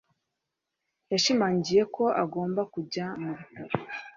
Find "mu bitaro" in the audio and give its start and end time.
3.21-3.73